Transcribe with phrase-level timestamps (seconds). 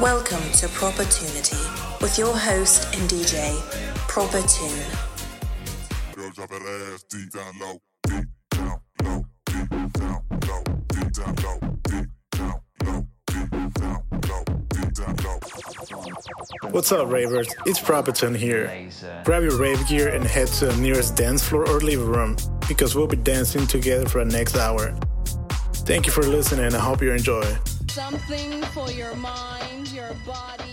[0.00, 1.58] Welcome to Propertunity
[2.00, 3.54] with your host and DJ,
[4.08, 4.70] Proper Tune.
[16.70, 17.54] What's up, ravers?
[17.66, 18.88] It's Proper Tune here.
[19.24, 22.36] Grab your rave gear and head to the nearest dance floor or living room
[22.66, 24.98] because we'll be dancing together for the next hour.
[25.84, 27.44] Thank you for listening I hope you enjoy.
[27.88, 29.69] Something for your mind
[30.14, 30.69] body.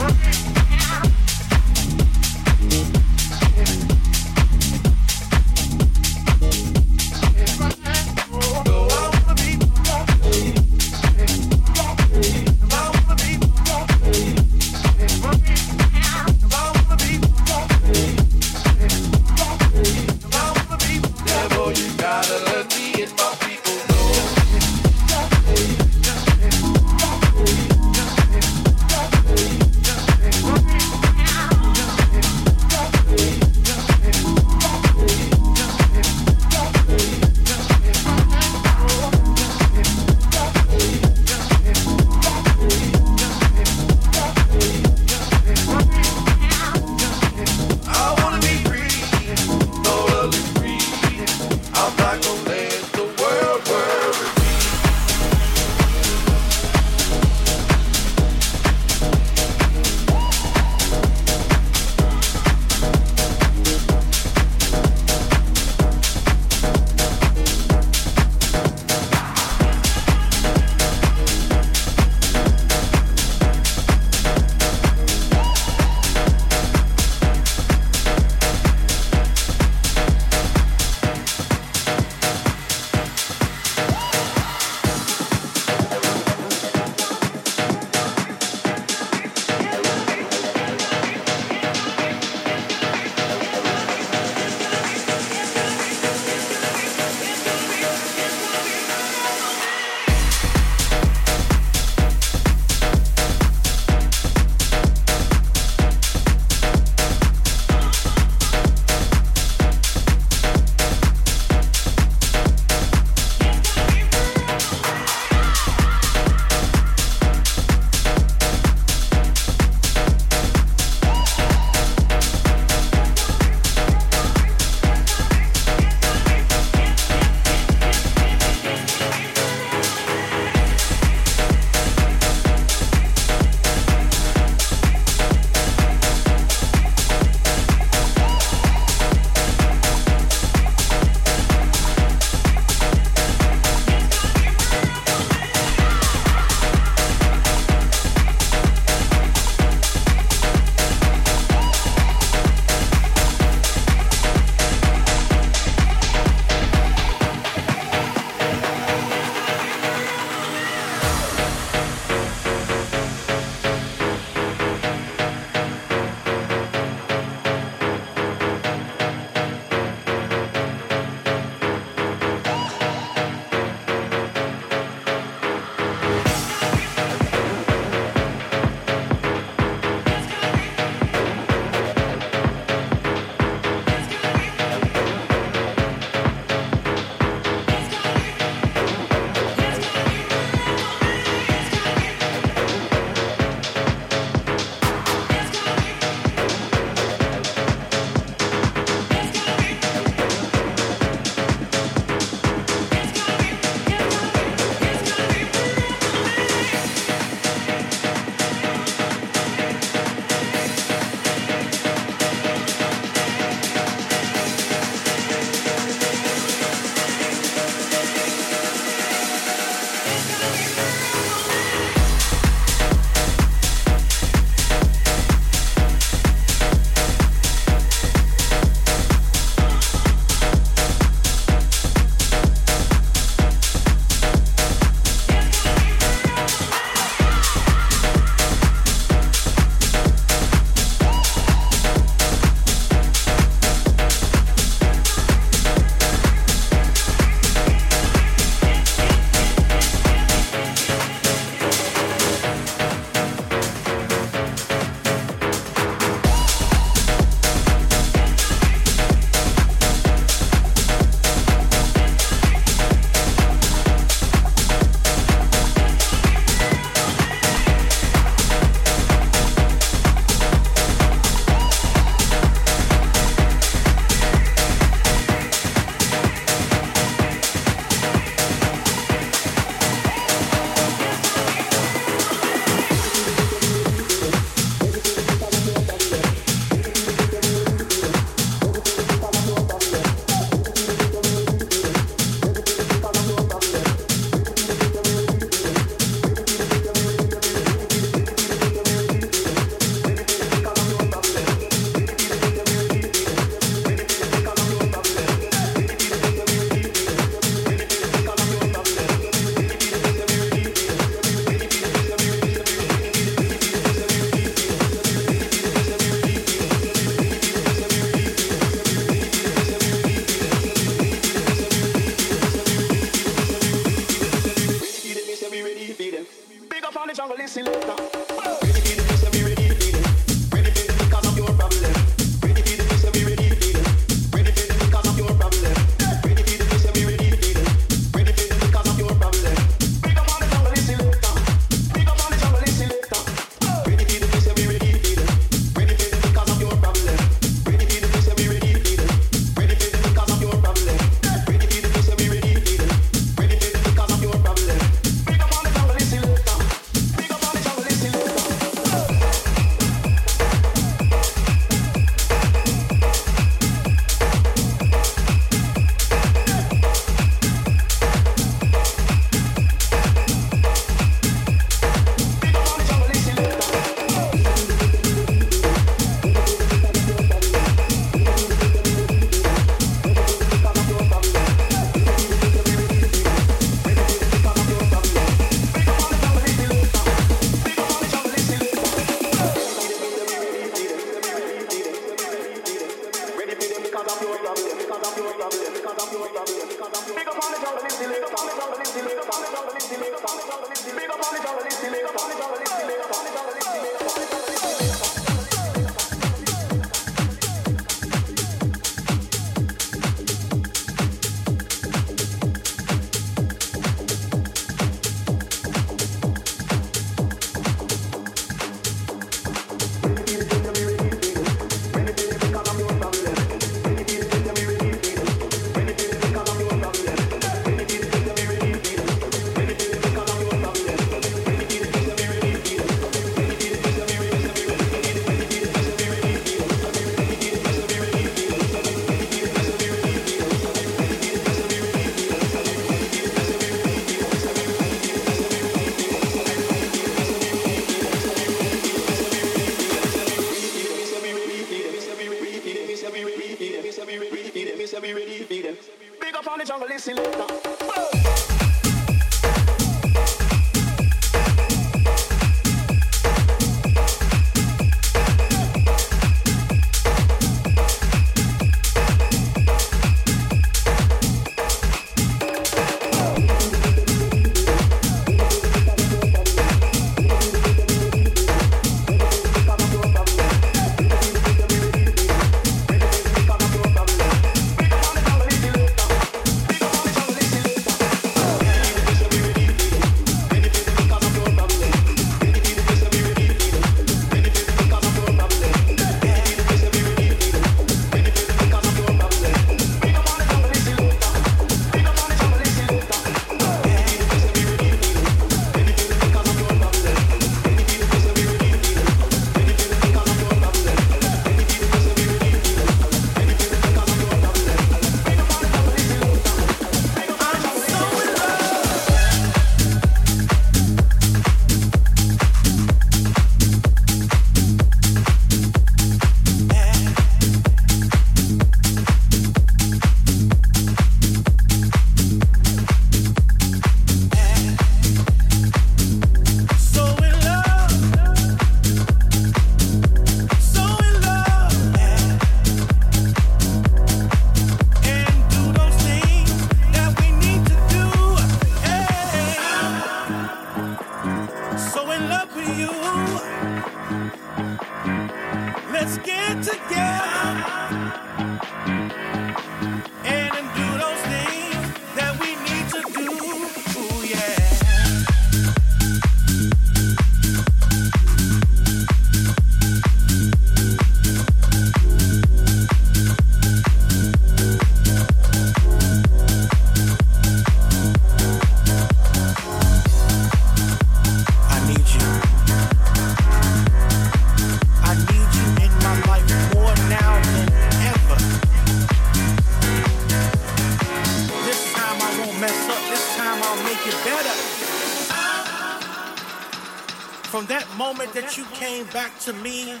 [599.04, 600.00] Back to me,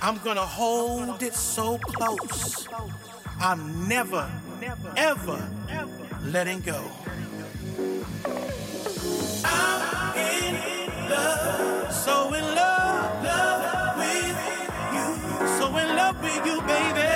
[0.00, 2.68] I'm gonna hold it so close.
[3.40, 4.30] I'm never,
[4.96, 5.48] ever
[6.24, 6.84] letting go.
[9.44, 14.38] I'm in love, so in love, love with
[14.94, 17.12] you, so in love with you, baby.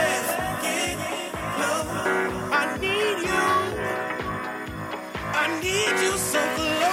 [2.58, 3.46] I need you.
[5.34, 6.85] I need you so close.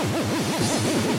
[0.00, 1.09] ハハハハ!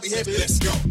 [0.00, 0.38] My behavior.
[0.38, 0.89] Let's go.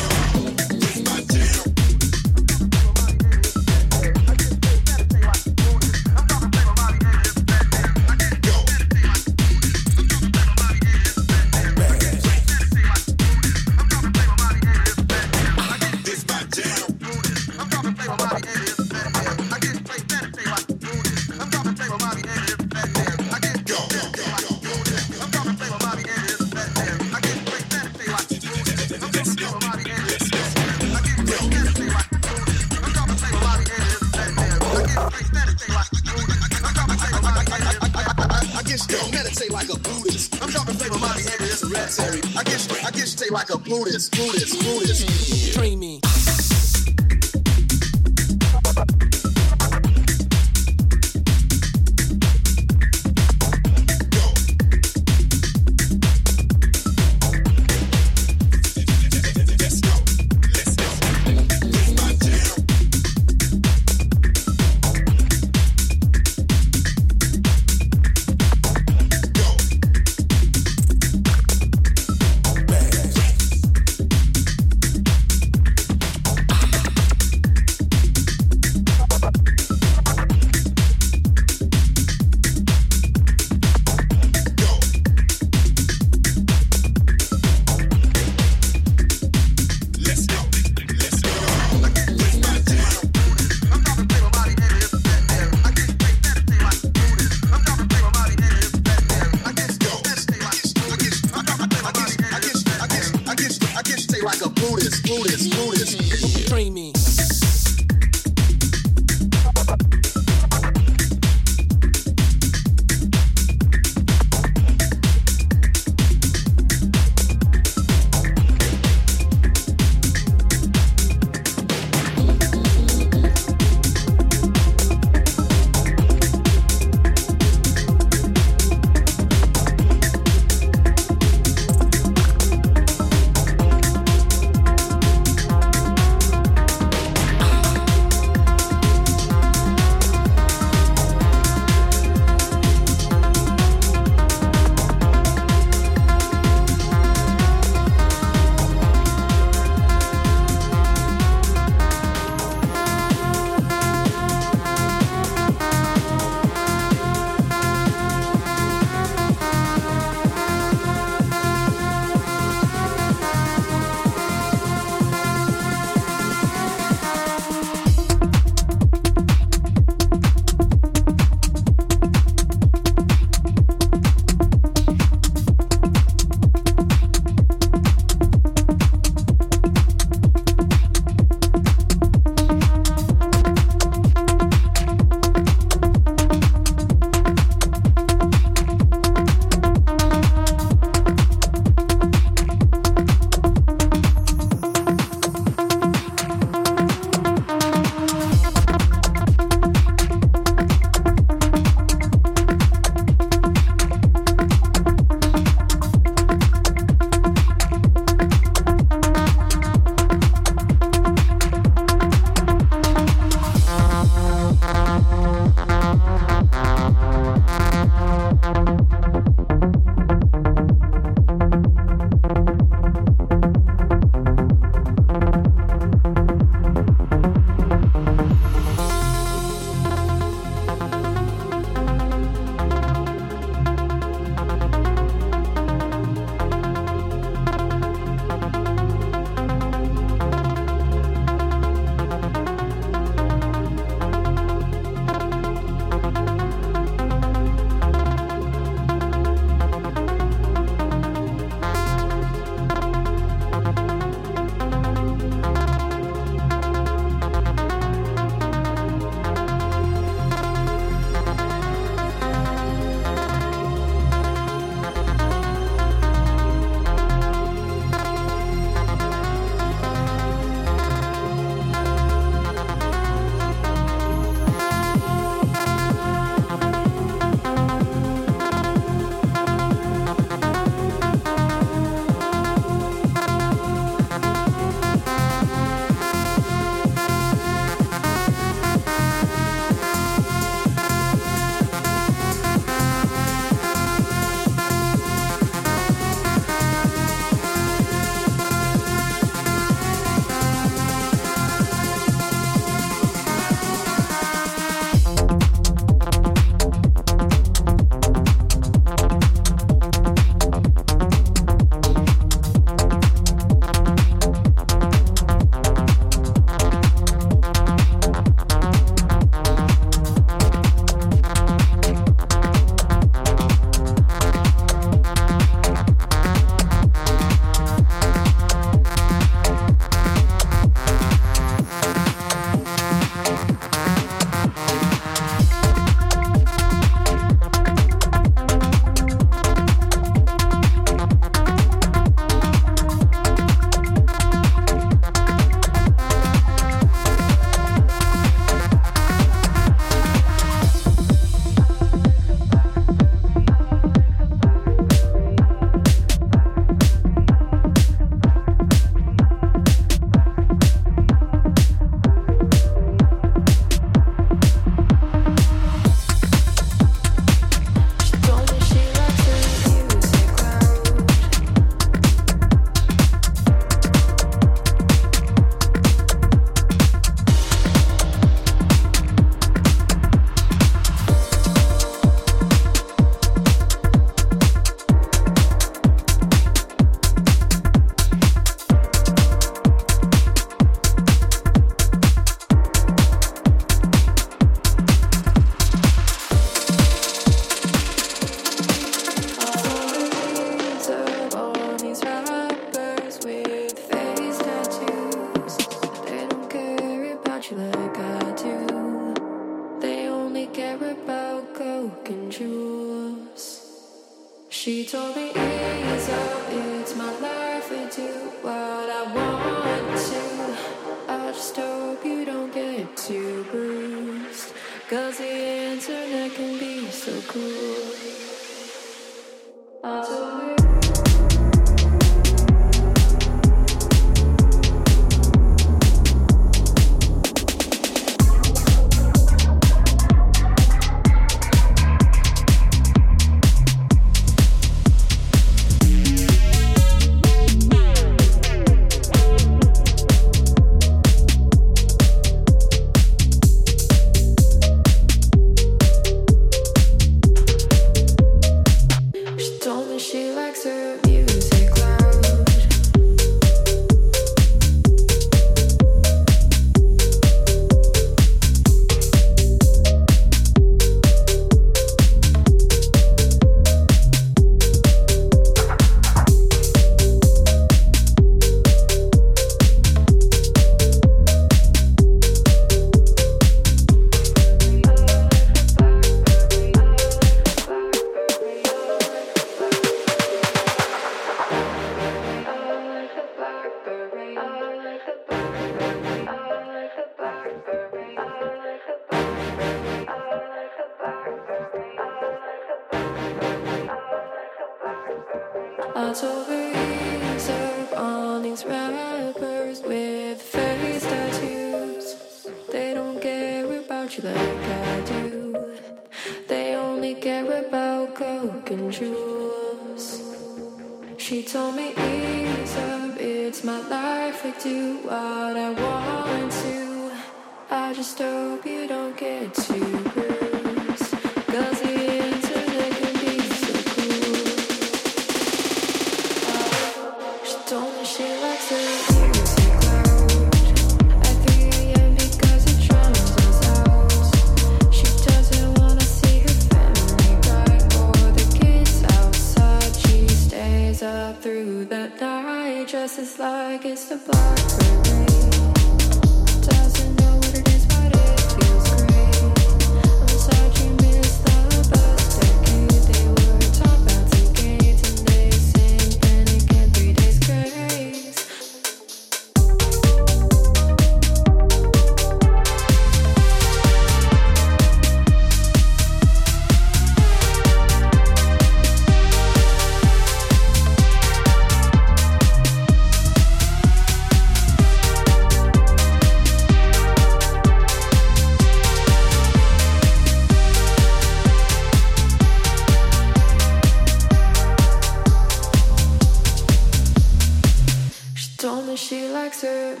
[599.61, 600.00] She